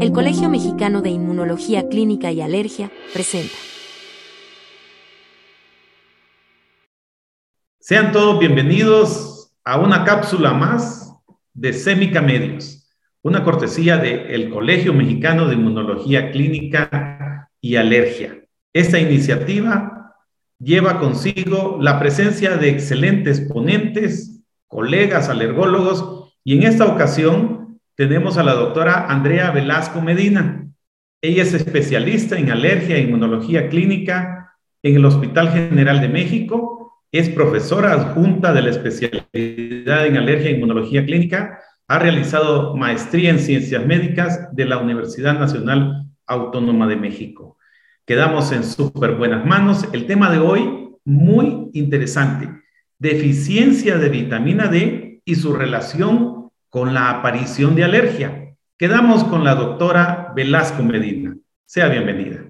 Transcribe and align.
El 0.00 0.12
Colegio 0.12 0.48
Mexicano 0.48 1.02
de 1.02 1.10
Inmunología 1.10 1.88
Clínica 1.88 2.30
y 2.30 2.40
Alergia 2.40 2.88
presenta. 3.12 3.56
Sean 7.80 8.12
todos 8.12 8.38
bienvenidos 8.38 9.52
a 9.64 9.80
una 9.80 10.04
cápsula 10.04 10.52
más 10.52 11.12
de 11.52 11.72
Semica 11.72 12.22
Medios, 12.22 12.88
una 13.22 13.42
cortesía 13.42 13.96
del 13.96 14.50
Colegio 14.50 14.94
Mexicano 14.94 15.48
de 15.48 15.54
Inmunología 15.54 16.30
Clínica 16.30 17.50
y 17.60 17.74
Alergia. 17.74 18.44
Esta 18.72 19.00
iniciativa 19.00 20.14
lleva 20.60 21.00
consigo 21.00 21.78
la 21.80 21.98
presencia 21.98 22.56
de 22.56 22.70
excelentes 22.70 23.40
ponentes, 23.40 24.44
colegas 24.68 25.28
alergólogos 25.28 26.34
y 26.44 26.56
en 26.56 26.62
esta 26.62 26.86
ocasión 26.86 27.57
tenemos 27.98 28.38
a 28.38 28.44
la 28.44 28.54
doctora 28.54 29.06
Andrea 29.08 29.50
Velasco 29.50 30.00
Medina. 30.00 30.68
Ella 31.20 31.42
es 31.42 31.52
especialista 31.52 32.38
en 32.38 32.52
alergia 32.52 32.94
e 32.94 33.00
inmunología 33.00 33.68
clínica 33.68 34.54
en 34.84 34.94
el 34.94 35.04
Hospital 35.04 35.50
General 35.50 36.00
de 36.00 36.08
México. 36.08 37.02
Es 37.10 37.28
profesora 37.28 37.92
adjunta 37.92 38.52
de 38.52 38.62
la 38.62 38.70
especialidad 38.70 40.06
en 40.06 40.16
alergia 40.16 40.48
e 40.48 40.54
inmunología 40.54 41.04
clínica. 41.04 41.58
Ha 41.88 41.98
realizado 41.98 42.76
maestría 42.76 43.30
en 43.30 43.40
ciencias 43.40 43.84
médicas 43.84 44.54
de 44.54 44.66
la 44.66 44.78
Universidad 44.78 45.36
Nacional 45.36 46.06
Autónoma 46.24 46.86
de 46.86 46.94
México. 46.94 47.58
Quedamos 48.06 48.52
en 48.52 48.62
súper 48.62 49.16
buenas 49.16 49.44
manos. 49.44 49.88
El 49.92 50.06
tema 50.06 50.30
de 50.30 50.38
hoy, 50.38 50.90
muy 51.04 51.68
interesante. 51.72 52.48
Deficiencia 53.00 53.98
de 53.98 54.08
vitamina 54.08 54.68
D 54.68 55.20
y 55.24 55.34
su 55.34 55.52
relación 55.52 56.37
con 56.68 56.94
la 56.94 57.10
aparición 57.10 57.74
de 57.74 57.84
alergia. 57.84 58.54
Quedamos 58.76 59.24
con 59.24 59.44
la 59.44 59.54
doctora 59.54 60.32
Velasco 60.36 60.82
Medina. 60.82 61.36
Sea 61.64 61.88
bienvenida. 61.88 62.44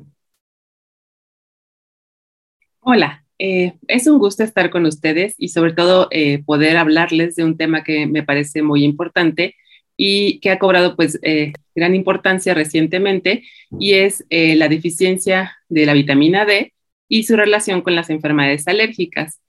Hola, 2.80 3.24
eh, 3.38 3.74
es 3.86 4.06
un 4.06 4.18
gusto 4.18 4.42
estar 4.42 4.70
con 4.70 4.84
ustedes 4.86 5.34
y 5.38 5.48
sobre 5.48 5.72
todo 5.72 6.08
eh, 6.10 6.42
poder 6.44 6.76
hablarles 6.76 7.36
de 7.36 7.44
un 7.44 7.56
tema 7.56 7.84
que 7.84 8.06
me 8.06 8.22
parece 8.22 8.62
muy 8.62 8.82
importante 8.82 9.54
y 9.96 10.40
que 10.40 10.50
ha 10.50 10.58
cobrado 10.58 10.96
pues 10.96 11.18
eh, 11.22 11.52
gran 11.74 11.94
importancia 11.94 12.54
recientemente 12.54 13.44
y 13.78 13.94
es 13.94 14.24
la 14.30 14.68
deficiencia 14.68 15.56
de 15.68 15.86
la 15.86 15.92
vitamina 15.92 16.44
D 16.44 16.72
y 17.08 17.24
su 17.24 17.36
relación 17.36 17.82
con 17.82 17.94
las 17.94 18.10
enfermedades 18.10 18.66
alérgicas. 18.68 19.40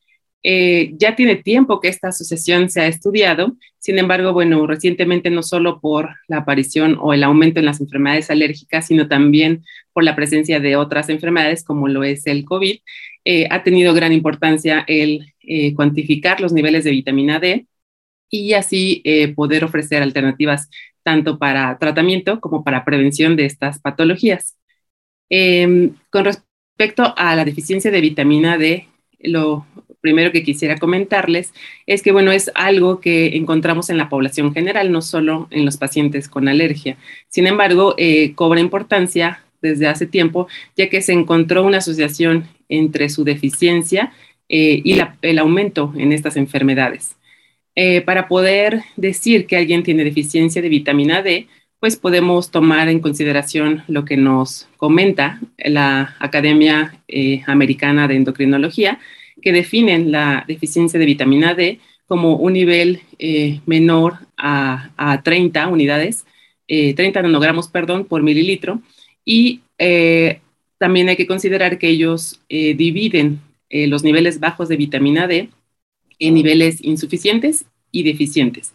Eh, 0.44 0.94
ya 0.98 1.16
tiene 1.16 1.36
tiempo 1.36 1.82
que 1.82 1.90
esta 1.90 2.10
asociación 2.10 2.70
se 2.70 2.82
ha 2.82 2.88
estudiado, 2.88 3.58
sin 3.78 4.00
embargo, 4.00 4.32
bueno, 4.32 4.66
recientemente 4.68 5.30
no 5.30 5.44
solo 5.44 5.82
por 5.82 6.16
la 6.28 6.38
aparición 6.38 6.98
o 7.02 7.14
el 7.14 7.24
aumento 7.24 7.60
en 7.60 7.66
las 7.66 7.82
enfermedades 7.82 8.30
alérgicas, 8.30 8.88
sino 8.88 9.08
también 9.08 9.66
por 9.94 10.04
la 10.04 10.16
presencia 10.16 10.60
de 10.60 10.78
otras 10.78 11.10
enfermedades 11.10 11.64
como 11.64 11.88
lo 11.90 12.04
es 12.04 12.26
el 12.26 12.46
COVID, 12.46 12.78
eh, 13.26 13.48
ha 13.52 13.64
tenido 13.64 13.94
gran 13.94 14.14
importancia 14.14 14.86
el 14.88 15.34
eh, 15.42 15.74
cuantificar 15.76 16.40
los 16.40 16.54
niveles 16.54 16.84
de 16.86 16.92
vitamina 16.92 17.40
D 17.40 17.68
y 18.30 18.54
así 18.54 19.04
poder 19.36 19.64
ofrecer 19.64 20.04
alternativas 20.04 20.70
tanto 21.04 21.40
para 21.40 21.78
tratamiento 21.80 22.40
como 22.40 22.64
para 22.64 22.86
prevención 22.86 23.36
de 23.36 23.46
estas 23.46 23.80
patologías. 23.80 24.56
Em, 25.30 25.96
con 26.12 26.26
respecto 26.26 27.14
a 27.18 27.36
la 27.36 27.46
deficiencia 27.46 27.92
de 27.92 28.02
vitamina 28.02 28.58
D, 28.58 28.88
lo 29.20 29.66
primero 30.02 30.32
que 30.32 30.44
quisiera 30.44 30.78
comentarles 30.78 31.54
es 31.86 32.02
que, 32.02 32.12
bueno, 32.12 32.32
es 32.32 32.52
algo 32.56 33.00
que 33.00 33.38
encontramos 33.38 33.90
en 33.90 33.98
la 33.98 34.10
población 34.10 34.54
general, 34.54 34.92
no 34.92 35.02
solo 35.02 35.48
en 35.52 35.66
los 35.66 35.78
pacientes 35.78 36.30
con 36.30 36.48
alergia. 36.48 36.98
Sin 37.28 37.48
embargo, 37.48 37.96
eh, 37.98 38.34
cobra 38.34 38.60
importancia 38.60 39.44
desde 39.62 39.88
hace 39.88 40.06
tiempo, 40.06 40.48
ya 40.78 40.90
que 40.90 41.02
se 41.02 41.14
encontró 41.14 41.64
una 41.64 41.80
asociación 41.80 42.48
entre 42.70 43.10
su 43.10 43.24
deficiencia 43.24 44.14
eh, 44.48 44.82
y 44.84 45.00
el 45.22 45.40
aumento 45.40 45.94
en 45.98 46.14
estas 46.14 46.38
enfermedades. 46.38 47.16
Eh, 47.76 48.02
para 48.02 48.28
poder 48.28 48.84
decir 48.96 49.46
que 49.48 49.58
alguien 49.58 49.84
tiene 49.84 50.04
deficiencia 50.04 50.62
de 50.62 50.70
vitamina 50.70 51.22
D, 51.22 51.48
pues 51.80 51.96
podemos 51.96 52.52
tomar 52.52 52.90
en 52.90 53.00
consideración 53.00 53.84
lo 53.88 54.04
que 54.04 54.18
nos 54.18 54.68
comenta 54.76 55.40
la 55.58 56.18
Academia 56.20 57.02
Americana 57.48 58.08
de 58.10 58.16
Endocrinología, 58.18 59.00
que 59.42 59.52
definen 59.52 60.12
la 60.12 60.46
deficiencia 60.48 61.00
de 61.00 61.06
vitamina 61.06 61.54
D 61.54 61.80
como 62.10 62.38
un 62.38 62.54
nivel 62.54 63.02
eh, 63.20 63.62
menor 63.68 64.18
a, 64.36 65.22
30 65.24 65.68
unidades, 65.68 66.26
30 66.68 67.02
eh, 67.02 67.24
nanogramos, 67.24 67.68
perdón, 67.68 68.06
por 68.06 68.24
mililitro. 68.24 68.82
Y 69.24 69.62
eh, 69.78 70.42
también 70.80 71.08
hay 71.08 71.16
que 71.16 71.28
considerar 71.28 71.78
que 71.78 71.88
ellos 71.88 72.42
dividen 72.50 73.42
los 73.70 74.04
niveles 74.04 74.40
bajos 74.40 74.68
de 74.70 74.78
vitamina 74.78 75.28
D 75.28 75.50
en 76.18 76.34
niveles 76.34 76.84
insuficientes 76.84 77.66
y 77.92 78.02
deficientes. 78.02 78.74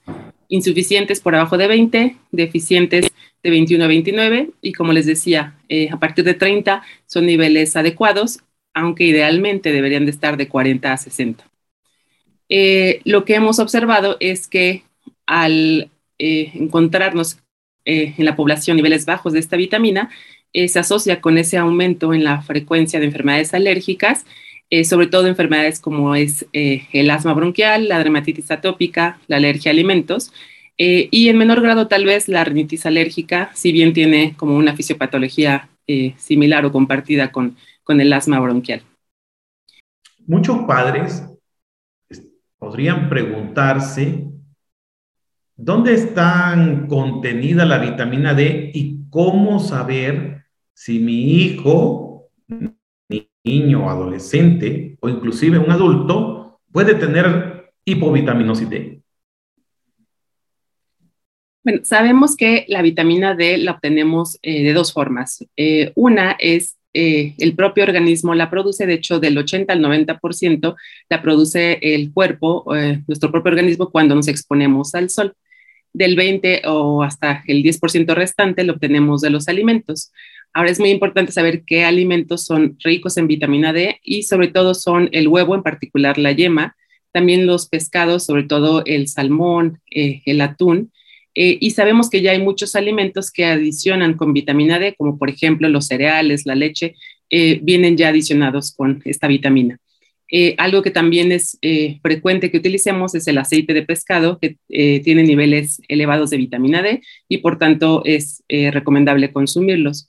Insuficientes 0.49 1.21
por 1.21 1.35
abajo 1.35 1.57
de 1.57 1.67
20, 1.67 2.17
deficientes 2.31 3.11
de 3.43 3.51
21 3.51 3.85
a 3.85 3.89
29 3.89 4.51
y 4.63 4.73
como 4.75 4.93
les 4.93 5.07
decía, 5.07 5.59
a 5.91 5.99
partir 5.99 6.25
de 6.25 6.35
30 6.35 6.83
son 7.07 7.27
niveles 7.27 7.75
adecuados 7.75 8.39
aunque 8.75 9.05
idealmente 9.05 9.73
deberían 9.73 10.05
de 10.05 10.11
estar 10.11 10.37
de 10.37 10.49
40 10.49 10.93
a 10.93 10.97
60. 10.97 11.45
Eh, 12.49 13.01
lo 13.05 13.25
que 13.25 13.37
hemos 13.37 13.59
observado 13.59 14.17
es 14.21 14.49
que 14.49 14.83
al 15.27 15.91
eh, 16.19 16.51
encontrarnos 16.55 17.39
eh, 17.85 18.15
en 18.19 18.25
la 18.25 18.37
población 18.37 18.77
niveles 18.77 19.07
bajos 19.07 19.33
de 19.33 19.39
esta 19.39 19.57
vitamina, 19.57 20.11
se 20.53 20.79
asocia 20.79 21.21
con 21.21 21.37
ese 21.37 21.59
aumento 21.59 22.15
en 22.15 22.23
la 22.23 22.41
frecuencia 22.41 23.01
de 23.01 23.07
enfermedades 23.07 23.55
alérgicas, 23.55 24.25
sobre 24.85 25.09
todo 25.09 25.27
enfermedades 25.27 25.81
como 25.81 26.15
es 26.15 26.47
el 26.53 27.11
asma 27.11 27.35
bronquial, 27.35 27.89
la 27.89 27.99
dermatitis 27.99 28.53
atópica, 28.53 29.19
la 29.27 29.39
alergia 29.39 29.71
a 29.71 29.73
alimentos, 29.73 30.33
y 30.77 31.29
en 31.29 31.39
menor 31.39 31.61
grado 31.61 31.89
tal 31.89 32.05
vez 32.05 32.29
la 32.29 32.45
rinitis 32.45 32.87
alérgica, 32.87 33.51
si 33.55 33.73
bien 33.73 33.93
tiene 33.93 34.35
como 34.37 34.57
una 34.57 34.77
fisiopatología 34.77 35.71
similar 36.19 36.65
o 36.67 36.71
compartida 36.71 37.33
con 37.33 37.57
con 37.85 38.01
el 38.01 38.13
asma 38.13 38.41
bronquial. 38.41 38.83
Muchos 40.27 40.65
padres 40.67 41.23
podrían 42.59 43.09
preguntarse 43.09 44.27
dónde 45.55 45.95
está 45.95 46.57
contenida 46.89 47.65
la 47.65 47.79
vitamina 47.79 48.35
D 48.35 48.71
y 48.75 49.09
cómo 49.11 49.61
saber 49.61 50.45
si 50.73 50.99
mi 50.99 51.43
hijo, 51.43 52.31
niño, 53.45 53.89
adolescente 53.89 54.97
o 55.01 55.09
inclusive 55.09 55.59
un 55.59 55.71
adulto 55.71 56.61
puede 56.73 56.95
tener 56.95 57.73
hipovitaminosis 57.85 58.71
D. 58.71 59.03
Bueno, 61.63 61.81
sabemos 61.85 62.37
que 62.37 62.67
la 62.69 62.83
vitamina 62.83 63.35
D 63.35 63.57
la 63.59 63.73
obtenemos 63.73 64.39
eh, 64.43 64.65
de 64.65 64.73
dos 64.73 64.93
formas. 64.93 65.47
Eh, 65.57 65.93
una 65.95 66.33
es 66.33 66.77
eh, 66.95 67.35
el 67.39 67.57
propio 67.57 67.83
organismo 67.83 68.35
la 68.35 68.49
produce, 68.49 68.87
de 68.87 68.95
hecho, 68.95 69.19
del 69.19 69.37
80 69.37 69.73
al 69.73 69.81
90% 69.81 70.77
la 71.11 71.23
produce 71.23 71.79
el 71.83 72.13
cuerpo, 72.13 72.65
eh, 72.75 73.03
nuestro 73.09 73.33
propio 73.33 73.51
organismo, 73.51 73.91
cuando 73.91 74.15
nos 74.15 74.29
exponemos 74.29 74.95
al 74.95 75.11
sol. 75.11 75.35
Del 75.93 76.17
20 76.17 76.63
o 76.67 77.03
hasta 77.03 77.43
el 77.47 77.63
10% 77.63 78.15
restante 78.15 78.65
lo 78.65 78.75
obtenemos 78.75 79.21
de 79.21 79.31
los 79.31 79.49
alimentos. 79.49 80.13
Ahora 80.53 80.71
es 80.71 80.79
muy 80.79 80.91
importante 80.91 81.33
saber 81.33 81.65
qué 81.65 81.85
alimentos 81.85 82.45
son 82.45 82.77
ricos 82.83 83.17
en 83.17 83.27
vitamina 83.27 83.73
D 83.73 84.01
y 84.03 84.23
sobre 84.23 84.49
todo 84.49 84.75
son 84.75 85.09
el 85.11 85.27
huevo, 85.27 85.57
en 85.57 85.65
particular 85.65 86.17
la 86.17 86.31
yema, 86.31 86.77
también 87.11 87.47
los 87.47 87.69
pescados, 87.69 88.25
sobre 88.25 88.45
todo 88.45 88.85
el 88.87 89.09
salmón, 89.09 89.81
eh, 89.91 90.23
el 90.27 90.41
atún, 90.41 90.93
eh, 91.35 91.59
y 91.61 91.71
sabemos 91.73 92.11
que 92.11 92.23
ya 92.23 92.33
hay 92.33 92.41
muchos 92.41 92.77
alimentos 92.77 93.31
que 93.31 93.45
adicionan 93.45 94.15
con 94.15 94.33
vitamina 94.33 94.79
D, 94.79 94.95
como 94.97 95.19
por 95.19 95.31
ejemplo 95.31 95.69
los 95.69 95.87
cereales, 95.87 96.47
la 96.47 96.55
leche, 96.55 96.95
eh, 97.31 97.59
vienen 97.63 97.97
ya 97.97 98.09
adicionados 98.09 98.73
con 98.73 99.03
esta 99.05 99.27
vitamina. 99.27 99.79
Eh, 100.31 100.55
algo 100.59 100.83
que 100.83 100.91
también 100.91 101.33
es 101.33 101.59
frecuente 102.03 102.51
que 102.51 102.57
utilicemos 102.57 103.15
es 103.15 103.27
el 103.29 103.39
aceite 103.39 103.75
de 103.75 103.83
pescado, 103.83 104.39
que 104.41 104.57
tiene 104.69 105.23
niveles 105.23 105.81
elevados 105.87 106.31
de 106.31 106.39
vitamina 106.39 106.83
D 106.83 107.03
y 107.29 107.39
por 107.39 107.59
tanto 107.59 108.03
es 108.05 108.43
recomendable 108.49 109.33
consumirlos. 109.33 110.09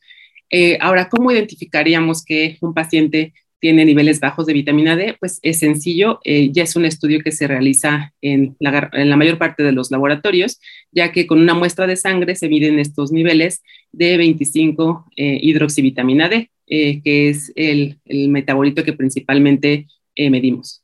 ahora, 0.79 1.09
¿cómo 1.09 1.31
identificaríamos 1.31 2.23
que 2.23 2.57
un 2.61 2.73
paciente 2.73 3.33
tiene 3.65 3.83
niveles 3.83 4.19
bajos 4.19 4.45
de 4.45 4.53
vitamina 4.53 4.95
D, 4.95 5.17
pues 5.19 5.39
es 5.41 5.57
sencillo, 5.57 6.19
eh, 6.23 6.51
ya 6.51 6.61
es 6.61 6.75
un 6.75 6.85
estudio 6.85 7.21
que 7.21 7.31
se 7.31 7.47
realiza 7.47 8.13
en 8.21 8.55
la, 8.59 9.17
mayor 9.17 9.39
parte 9.39 9.63
de 9.63 9.71
los 9.71 9.89
laboratorios, 9.89 10.59
ya 10.91 11.11
que 11.11 11.25
con 11.25 11.41
una 11.41 11.55
muestra 11.55 11.87
de 11.87 11.95
sangre 11.95 12.35
se 12.35 12.47
miden 12.47 12.77
estos 12.77 13.11
niveles 13.11 13.63
de 13.91 14.17
25 14.17 15.07
eh, 15.17 15.39
hidroxivitamina 15.41 16.29
D, 16.29 16.51
eh, 16.67 17.01
que 17.01 17.29
es 17.29 17.51
el, 17.55 17.99
el, 18.05 18.29
metabolito 18.29 18.83
que 18.83 18.93
principalmente 18.93 19.87
medimos. 20.15 20.83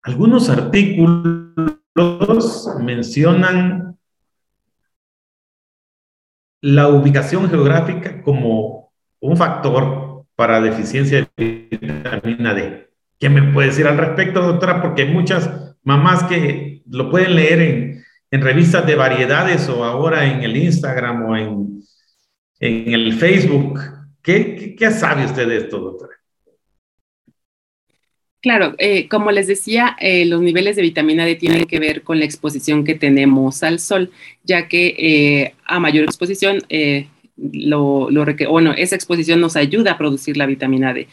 Algunos 0.00 0.48
artículos 0.48 1.78
mencionan 2.80 3.98
la 6.62 6.88
ubicación 6.88 7.50
geográfica 7.50 8.22
como 8.22 8.94
un 9.20 9.36
factor 9.36 10.03
para 10.36 10.60
deficiencia 10.60 11.28
de 11.36 11.68
vitamina 11.70 12.54
D. 12.54 12.88
¿Qué 13.18 13.28
me 13.28 13.52
puede 13.52 13.68
decir 13.68 13.86
al 13.86 13.98
respecto, 13.98 14.42
doctora? 14.42 14.82
Porque 14.82 15.02
hay 15.02 15.12
muchas 15.12 15.48
mamás 15.82 16.24
que 16.24 16.82
lo 16.88 17.10
pueden 17.10 17.36
leer 17.36 17.60
en, 17.60 18.04
revistas 18.30 18.84
de 18.84 18.96
variedades 18.96 19.68
o 19.68 19.84
ahora 19.84 20.26
en 20.26 20.42
el 20.42 20.56
Instagram 20.56 21.24
o 21.24 21.36
en, 21.36 21.80
el 22.58 23.12
Facebook. 23.14 23.80
¿Qué, 24.22 24.74
qué, 24.76 24.90
sabe 24.90 25.24
usted 25.24 25.46
de 25.46 25.58
esto, 25.58 25.78
doctora? 25.78 26.14
Claro, 28.40 28.74
eh, 28.78 29.08
como 29.08 29.30
les 29.30 29.46
decía, 29.46 29.96
eh, 30.00 30.24
los 30.26 30.42
niveles 30.42 30.76
de 30.76 30.82
vitamina 30.82 31.24
D 31.24 31.36
tienen 31.36 31.64
que 31.64 31.78
ver 31.78 32.02
con 32.02 32.18
la 32.18 32.24
exposición 32.24 32.84
que 32.84 32.94
tenemos 32.94 33.62
al 33.62 33.78
sol, 33.78 34.10
ya 34.42 34.68
que 34.68 34.94
eh, 34.98 35.54
a 35.64 35.78
mayor 35.78 36.04
exposición, 36.04 36.60
lo, 37.36 38.08
bueno, 38.48 38.72
esa 38.76 38.96
exposición 38.96 39.40
nos 39.40 39.56
ayuda 39.56 39.92
a 39.92 39.98
producir 39.98 40.36
la 40.36 40.46
vitamina 40.46 40.94
D. 40.94 41.08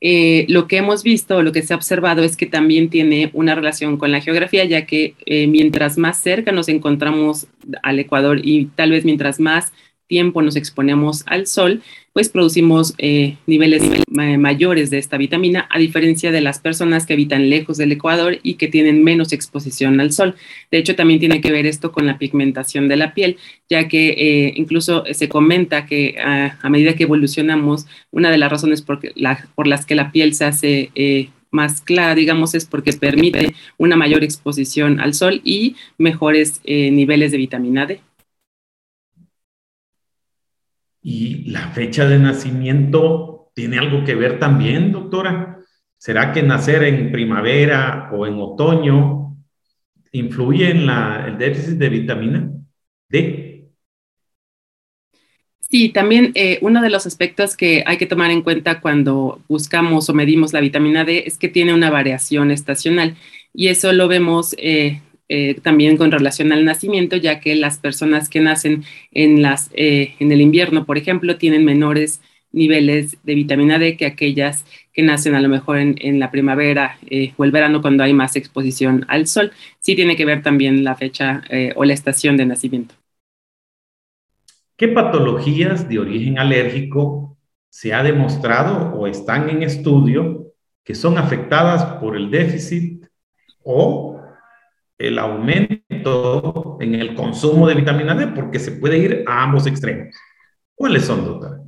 Eh, 0.00 0.44
lo 0.48 0.68
que 0.68 0.76
hemos 0.76 1.02
visto, 1.02 1.42
lo 1.42 1.52
que 1.52 1.62
se 1.62 1.72
ha 1.72 1.76
observado 1.76 2.22
es 2.22 2.36
que 2.36 2.46
también 2.46 2.90
tiene 2.90 3.30
una 3.32 3.54
relación 3.54 3.96
con 3.96 4.12
la 4.12 4.20
geografía, 4.20 4.64
ya 4.64 4.84
que 4.84 5.14
eh, 5.24 5.46
mientras 5.46 5.96
más 5.96 6.20
cerca 6.20 6.52
nos 6.52 6.68
encontramos 6.68 7.46
al 7.82 7.98
Ecuador 7.98 8.40
y 8.42 8.66
tal 8.66 8.90
vez 8.90 9.04
mientras 9.04 9.40
más 9.40 9.72
tiempo 10.06 10.42
nos 10.42 10.56
exponemos 10.56 11.24
al 11.26 11.46
sol, 11.46 11.82
pues 12.12 12.28
producimos 12.28 12.94
eh, 12.98 13.36
niveles 13.46 13.82
mayores 14.08 14.90
de 14.90 14.98
esta 14.98 15.16
vitamina, 15.16 15.66
a 15.70 15.78
diferencia 15.78 16.30
de 16.30 16.40
las 16.40 16.60
personas 16.60 17.06
que 17.06 17.14
habitan 17.14 17.50
lejos 17.50 17.76
del 17.76 17.90
Ecuador 17.90 18.38
y 18.42 18.54
que 18.54 18.68
tienen 18.68 19.02
menos 19.02 19.32
exposición 19.32 20.00
al 20.00 20.12
sol. 20.12 20.36
De 20.70 20.78
hecho, 20.78 20.94
también 20.94 21.18
tiene 21.18 21.40
que 21.40 21.50
ver 21.50 21.66
esto 21.66 21.90
con 21.90 22.06
la 22.06 22.18
pigmentación 22.18 22.86
de 22.86 22.96
la 22.96 23.14
piel, 23.14 23.36
ya 23.68 23.88
que 23.88 24.10
eh, 24.10 24.54
incluso 24.56 25.04
se 25.12 25.28
comenta 25.28 25.86
que 25.86 26.16
ah, 26.24 26.56
a 26.62 26.70
medida 26.70 26.94
que 26.94 27.02
evolucionamos, 27.02 27.86
una 28.12 28.30
de 28.30 28.38
las 28.38 28.50
razones 28.50 28.82
por, 28.82 29.00
las 29.66 29.86
que 29.86 29.94
la 29.96 30.12
piel 30.12 30.34
se 30.34 30.44
hace 30.44 30.90
eh, 30.94 31.30
más 31.50 31.80
clara, 31.80 32.14
digamos, 32.14 32.54
es 32.54 32.64
porque 32.64 32.92
permite 32.92 33.54
una 33.76 33.96
mayor 33.96 34.22
exposición 34.22 35.00
al 35.00 35.14
sol 35.14 35.40
y 35.44 35.76
mejores 35.98 36.60
niveles 36.64 37.30
de 37.32 37.38
vitamina 37.38 37.86
D. 37.86 38.00
¿Y 41.06 41.50
la 41.50 41.68
fecha 41.68 42.08
de 42.08 42.18
nacimiento 42.18 43.50
tiene 43.54 43.78
algo 43.78 44.04
que 44.04 44.14
ver 44.14 44.38
también, 44.38 44.90
doctora? 44.90 45.58
¿Será 45.98 46.32
que 46.32 46.42
nacer 46.42 46.82
en 46.82 47.12
primavera 47.12 48.08
o 48.10 48.26
en 48.26 48.40
otoño 48.40 49.36
influye 50.12 50.70
en 50.70 50.88
el 50.88 51.36
déficit 51.36 51.74
de 51.74 51.88
vitamina 51.90 52.50
D? 53.10 53.68
Sí, 55.60 55.90
también 55.90 56.32
eh, 56.36 56.58
uno 56.62 56.80
de 56.80 56.88
los 56.88 57.06
aspectos 57.06 57.54
que 57.54 57.84
hay 57.84 57.98
que 57.98 58.06
tomar 58.06 58.30
en 58.30 58.40
cuenta 58.40 58.80
cuando 58.80 59.42
buscamos 59.46 60.08
o 60.08 60.14
medimos 60.14 60.54
la 60.54 60.60
vitamina 60.60 61.04
D 61.04 61.24
es 61.26 61.36
que 61.36 61.50
tiene 61.50 61.74
una 61.74 61.90
variación 61.90 62.50
estacional 62.50 63.16
y 63.52 63.68
eso 63.68 63.92
lo 63.92 64.08
vemos 64.08 64.54
eh, 64.56 65.02
eh, 65.28 65.54
también 65.62 65.96
con 65.96 66.10
relación 66.10 66.52
al 66.52 66.64
nacimiento, 66.64 67.16
ya 67.16 67.40
que 67.40 67.54
las 67.54 67.78
personas 67.78 68.28
que 68.28 68.40
nacen 68.40 68.84
en, 69.12 69.42
las, 69.42 69.70
eh, 69.74 70.14
en 70.18 70.32
el 70.32 70.40
invierno, 70.40 70.84
por 70.84 70.98
ejemplo, 70.98 71.36
tienen 71.36 71.64
menores 71.64 72.20
niveles 72.52 73.16
de 73.24 73.34
vitamina 73.34 73.78
D 73.78 73.96
que 73.96 74.06
aquellas 74.06 74.64
que 74.92 75.02
nacen 75.02 75.34
a 75.34 75.40
lo 75.40 75.48
mejor 75.48 75.78
en, 75.78 76.20
la 76.20 76.30
primavera 76.30 76.98
eh, 77.10 77.32
o 77.36 77.44
el 77.44 77.50
verano 77.50 77.80
cuando 77.82 78.04
hay 78.04 78.12
más 78.12 78.36
exposición 78.36 79.04
al 79.08 79.26
sol. 79.26 79.52
Sí 79.80 79.96
tiene 79.96 80.14
que 80.14 80.24
ver 80.24 80.42
también 80.42 80.84
la 80.84 80.94
fecha 80.94 81.42
o 81.74 81.84
la 81.84 81.94
estación 81.94 82.36
de 82.36 82.46
nacimiento. 82.46 82.94
¿Qué 84.76 84.88
patologías 84.88 85.88
de 85.88 85.98
origen 85.98 86.38
alérgico 86.38 87.36
se 87.70 87.92
ha 87.92 88.04
demostrado 88.04 88.94
o 88.94 89.08
están 89.08 89.50
en 89.50 89.64
estudio 89.64 90.52
que 90.84 90.94
son 90.94 91.18
afectadas 91.18 91.98
por 92.00 92.16
el 92.16 92.30
déficit 92.30 93.04
o 93.64 94.13
el 94.98 95.18
aumento 95.18 96.78
en 96.80 96.94
el 96.94 97.14
consumo 97.14 97.66
de 97.66 97.74
vitamina 97.74 98.14
D, 98.14 98.28
porque 98.28 98.58
se 98.58 98.72
puede 98.72 98.98
ir 98.98 99.24
a 99.26 99.42
ambos 99.42 99.66
extremos. 99.66 100.14
¿Cuáles 100.74 101.04
son, 101.04 101.24
doctora? 101.24 101.64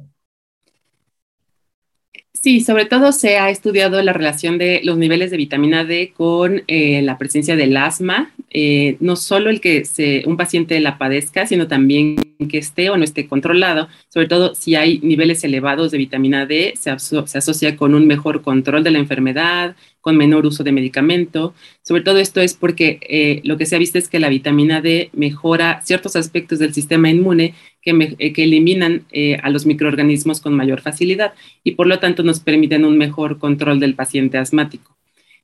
Sí, 2.47 2.61
sobre 2.61 2.85
todo 2.85 3.11
se 3.11 3.39
ha 3.39 3.51
estudiado 3.51 4.01
la 4.03 4.13
relación 4.13 4.57
de 4.57 4.81
los 4.85 4.99
niveles 4.99 5.33
de 5.33 5.37
vitamina 5.37 5.85
D 5.85 6.13
con 6.17 6.63
eh, 6.69 7.03
la 7.03 7.19
presencia 7.19 7.57
del 7.57 7.77
asma, 7.77 8.31
eh, 8.51 8.97
no 9.01 9.17
solo 9.17 9.51
el 9.51 9.61
que 9.61 9.83
un 10.27 10.37
paciente 10.37 10.79
la 10.79 10.97
padezca, 10.97 11.47
sino 11.47 11.67
también 11.67 12.17
que 12.49 12.59
esté 12.59 12.89
o 12.91 12.97
no 12.97 13.03
esté 13.03 13.27
controlado. 13.27 13.89
Sobre 14.09 14.29
todo 14.29 14.55
si 14.55 14.77
hay 14.77 15.01
niveles 15.01 15.43
elevados 15.43 15.91
de 15.91 15.99
vitamina 15.99 16.47
D, 16.47 16.75
se 16.77 16.91
asocia 16.91 17.75
con 17.75 17.95
un 17.95 18.07
mejor 18.07 18.43
control 18.43 18.85
de 18.85 18.93
la 18.93 18.99
enfermedad, 18.99 19.75
con 20.07 20.17
menor 20.17 20.47
uso 20.47 20.63
de 20.63 20.71
medicamento. 20.71 21.53
Sobre 21.83 22.03
todo 22.03 22.21
esto 22.21 22.41
es 22.41 22.55
porque 22.55 23.01
eh, 23.09 23.41
lo 23.43 23.57
que 23.57 23.67
se 23.67 23.75
ha 23.75 23.81
visto 23.81 23.99
es 23.99 24.09
que 24.09 24.21
la 24.21 24.29
vitamina 24.29 24.81
D 24.81 25.11
mejora 25.13 25.81
ciertos 25.83 26.15
aspectos 26.15 26.61
del 26.61 26.73
sistema 26.73 27.11
inmune 27.11 27.55
que, 27.83 27.91
eh, 28.21 28.33
eliminan 28.37 29.05
eh, 29.11 29.41
a 29.43 29.51
los 29.51 29.67
microorganismos 29.67 30.41
con 30.41 30.55
mayor 30.55 30.81
facilidad 30.81 31.35
y 31.65 31.73
por 31.73 31.89
lo 31.89 31.99
tanto 31.99 32.23
nos 32.23 32.39
permiten 32.39 32.85
un 32.85 32.97
mejor 32.97 33.41
control 33.41 33.81
del 33.81 33.97
paciente 33.97 34.39
asmático. 34.39 34.97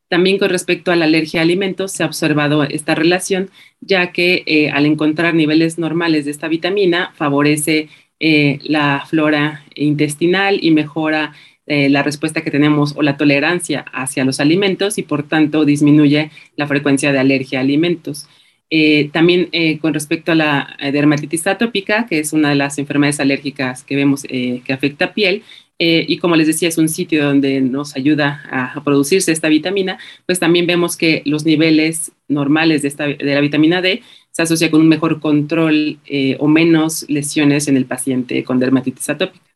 También 0.07 0.39
con 0.39 0.49
respecto 0.49 0.93
a 0.93 0.97
la 0.97 1.07
alergia 1.07 1.41
a 1.41 1.43
alimentos 1.43 1.91
se 1.91 2.05
ha 2.05 2.07
observado 2.07 2.63
esta 2.63 2.95
relación, 2.95 3.51
ya 3.81 4.13
que 4.13 4.71
al 4.73 4.87
encontrar 4.87 5.35
niveles 5.35 5.77
normales 5.77 6.25
de 6.25 6.31
esta 6.31 6.47
vitamina 6.47 7.13
favorece 7.17 7.89
la 8.21 9.05
flora 9.09 9.65
intestinal 9.75 10.61
y 10.63 10.71
mejora 10.71 11.33
eh, 11.75 11.89
la 11.89 12.03
respuesta 12.03 12.43
que 12.43 12.51
tenemos 12.51 12.93
o 12.97 13.03
la 13.03 13.17
tolerancia 13.17 13.87
hacia 13.95 14.27
los 14.27 14.41
alimentos 14.41 14.99
y 14.99 15.05
por 15.05 15.23
tanto 15.23 15.65
disminuye 15.65 16.31
la 16.55 16.67
frecuencia 16.67 17.13
de 17.13 17.19
alergia 17.19 17.61
a 17.61 17.63
alimentos. 17.63 18.29
Eh, 18.69 19.09
también 19.11 19.49
eh, 19.53 19.79
con 19.79 19.95
respecto 19.95 20.33
a 20.33 20.35
la 20.35 20.77
dermatitis 20.93 21.47
atópica, 21.47 22.07
que 22.07 22.19
es 22.19 22.35
una 22.35 22.51
de 22.51 22.57
las 22.57 22.77
enfermedades 22.77 23.21
alérgicas 23.21 23.85
que 23.85 23.97
vemos 23.97 24.23
que 24.25 24.73
afecta 24.73 25.07
a 25.07 25.15
piel, 25.15 25.45
y 25.79 26.19
como 26.19 26.37
les 26.37 26.47
decía, 26.47 26.69
es 26.69 26.79
un 26.79 26.89
sitio 26.91 27.25
donde 27.25 27.61
nos 27.63 27.97
ayuda 27.97 28.43
a, 28.51 28.85
producirse 28.85 29.33
esta 29.33 29.49
vitamina, 29.49 29.99
pues 30.27 30.39
también 30.39 30.67
vemos 30.67 30.97
que 30.99 31.23
los 31.25 31.47
niveles 31.47 32.13
normales 32.29 32.83
de, 32.83 32.89
esta, 32.89 33.07
de 33.07 33.35
la 33.35 33.41
vitamina 33.41 33.81
D 33.81 34.03
se 34.31 34.43
asocia 34.43 34.71
con 34.71 34.83
un 34.83 34.89
mejor 34.89 35.21
control 35.21 35.99
o 36.39 36.49
menos 36.49 37.07
lesiones 37.09 37.67
en 37.67 37.79
el 37.79 37.87
paciente 37.87 38.45
con 38.45 38.59
dermatitis 38.59 39.09
atópica. 39.09 39.52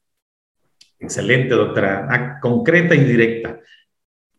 Excelente, 1.06 1.54
doctora. 1.54 2.08
Ah, 2.10 2.40
concreta 2.40 2.92
y 2.96 3.04
directa. 3.04 3.60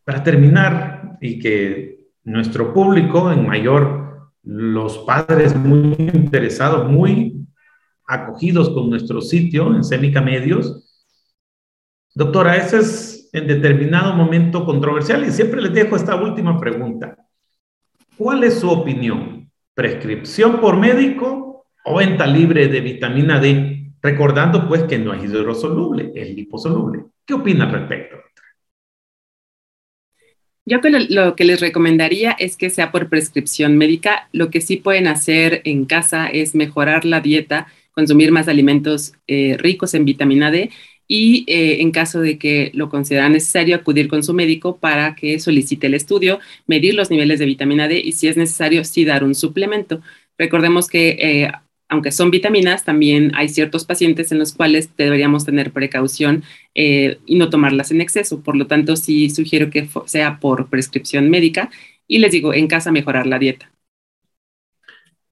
Para 0.04 0.22
terminar, 0.22 1.16
y 1.18 1.38
que 1.38 2.10
nuestro 2.24 2.74
público, 2.74 3.32
en 3.32 3.46
mayor, 3.46 4.32
los 4.42 4.98
padres 4.98 5.56
muy 5.56 5.96
interesados, 5.98 6.90
muy 6.90 7.46
acogidos 8.06 8.68
con 8.68 8.90
nuestro 8.90 9.22
sitio 9.22 9.74
en 9.74 9.82
Cénica 9.82 10.20
Medios. 10.20 11.06
Doctora, 12.14 12.56
ese 12.56 12.80
es 12.80 13.30
en 13.32 13.46
determinado 13.46 14.12
momento 14.12 14.66
controversial 14.66 15.24
y 15.26 15.30
siempre 15.30 15.62
les 15.62 15.72
dejo 15.72 15.96
esta 15.96 16.16
última 16.16 16.60
pregunta. 16.60 17.16
¿Cuál 18.18 18.44
es 18.44 18.60
su 18.60 18.68
opinión? 18.68 19.50
¿Prescripción 19.72 20.60
por 20.60 20.76
médico 20.76 21.64
o 21.86 21.96
venta 21.96 22.26
libre 22.26 22.68
de 22.68 22.80
vitamina 22.82 23.40
D 23.40 23.77
Recordando 24.02 24.68
pues 24.68 24.84
que 24.84 24.98
no 24.98 25.12
es 25.12 25.24
hidrosoluble, 25.24 26.12
es 26.14 26.34
liposoluble. 26.34 27.04
¿Qué 27.24 27.34
opina 27.34 27.64
al 27.64 27.72
respecto? 27.72 28.16
Yo 30.64 30.80
lo 31.08 31.34
que 31.34 31.44
les 31.44 31.60
recomendaría 31.60 32.32
es 32.32 32.58
que 32.58 32.68
sea 32.68 32.92
por 32.92 33.08
prescripción 33.08 33.78
médica. 33.78 34.28
Lo 34.32 34.50
que 34.50 34.60
sí 34.60 34.76
pueden 34.76 35.06
hacer 35.06 35.62
en 35.64 35.86
casa 35.86 36.26
es 36.26 36.54
mejorar 36.54 37.06
la 37.06 37.20
dieta, 37.20 37.68
consumir 37.92 38.32
más 38.32 38.48
alimentos 38.48 39.14
eh, 39.26 39.56
ricos 39.58 39.94
en 39.94 40.04
vitamina 40.04 40.50
D 40.50 40.70
y 41.06 41.44
eh, 41.48 41.80
en 41.80 41.90
caso 41.90 42.20
de 42.20 42.38
que 42.38 42.70
lo 42.74 42.90
consideran 42.90 43.32
necesario, 43.32 43.76
acudir 43.76 44.08
con 44.08 44.22
su 44.22 44.34
médico 44.34 44.76
para 44.78 45.14
que 45.14 45.40
solicite 45.40 45.86
el 45.86 45.94
estudio, 45.94 46.38
medir 46.66 46.94
los 46.94 47.10
niveles 47.10 47.38
de 47.38 47.46
vitamina 47.46 47.88
D 47.88 47.98
y 47.98 48.12
si 48.12 48.28
es 48.28 48.36
necesario, 48.36 48.84
sí 48.84 49.06
dar 49.06 49.24
un 49.24 49.34
suplemento. 49.34 50.02
Recordemos 50.36 50.88
que 50.88 51.16
eh, 51.18 51.52
aunque 51.88 52.12
son 52.12 52.30
vitaminas, 52.30 52.84
también 52.84 53.32
hay 53.34 53.48
ciertos 53.48 53.84
pacientes 53.84 54.30
en 54.30 54.38
los 54.38 54.52
cuales 54.52 54.90
deberíamos 54.96 55.44
tener 55.44 55.72
precaución 55.72 56.44
eh, 56.74 57.18
y 57.24 57.36
no 57.36 57.48
tomarlas 57.48 57.90
en 57.90 58.00
exceso. 58.00 58.42
Por 58.42 58.56
lo 58.56 58.66
tanto, 58.66 58.96
sí 58.96 59.30
sugiero 59.30 59.70
que 59.70 59.88
sea 60.06 60.38
por 60.38 60.68
prescripción 60.68 61.30
médica 61.30 61.70
y 62.06 62.18
les 62.18 62.32
digo, 62.32 62.52
en 62.52 62.68
casa 62.68 62.92
mejorar 62.92 63.26
la 63.26 63.38
dieta. 63.38 63.70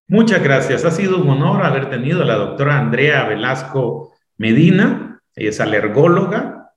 Muchas 0.08 0.42
gracias. 0.42 0.84
Ha 0.84 0.90
sido 0.90 1.18
un 1.18 1.28
honor 1.28 1.64
haber 1.64 1.90
tenido 1.90 2.22
a 2.22 2.26
la 2.26 2.36
doctora 2.36 2.78
Andrea 2.78 3.24
Velasco 3.24 4.14
Medina. 4.38 5.20
Ella 5.34 5.50
es 5.50 5.60
alergóloga 5.60 6.72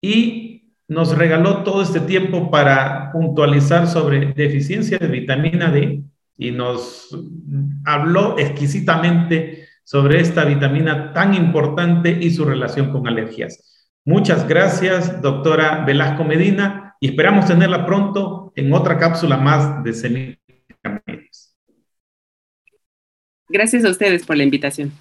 y 0.00 0.72
nos 0.88 1.16
regaló 1.16 1.62
todo 1.62 1.82
este 1.82 2.00
tiempo 2.00 2.50
para 2.50 3.12
puntualizar 3.12 3.86
sobre 3.86 4.32
deficiencia 4.32 4.98
de 4.98 5.08
vitamina 5.08 5.70
D 5.70 6.02
y 6.36 6.50
nos 6.50 7.08
habló 7.84 8.38
exquisitamente 8.38 9.68
sobre 9.84 10.20
esta 10.20 10.44
vitamina 10.44 11.12
tan 11.12 11.34
importante 11.34 12.10
y 12.20 12.30
su 12.30 12.44
relación 12.44 12.90
con 12.90 13.06
alergias. 13.06 13.90
Muchas 14.04 14.46
gracias, 14.46 15.20
doctora 15.22 15.84
Velasco 15.84 16.24
Medina, 16.24 16.96
y 17.00 17.08
esperamos 17.08 17.46
tenerla 17.46 17.86
pronto 17.86 18.52
en 18.56 18.72
otra 18.72 18.98
cápsula 18.98 19.36
más 19.36 19.82
de 19.84 19.92
Semicamedios. 19.92 21.56
Gracias 23.48 23.84
a 23.84 23.90
ustedes 23.90 24.24
por 24.24 24.36
la 24.36 24.42
invitación. 24.42 24.92